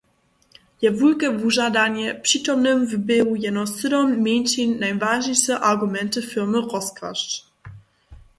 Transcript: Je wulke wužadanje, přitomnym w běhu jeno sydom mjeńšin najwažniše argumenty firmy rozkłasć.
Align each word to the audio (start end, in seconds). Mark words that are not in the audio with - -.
Je 0.81 0.91
wulke 0.93 1.27
wužadanje, 1.41 2.13
přitomnym 2.13 2.79
w 2.87 2.93
běhu 3.05 3.35
jeno 3.45 3.63
sydom 3.67 4.07
mjeńšin 4.25 4.69
najwažniše 4.81 5.53
argumenty 5.69 6.19
firmy 6.29 6.57
rozkłasć. 6.69 7.29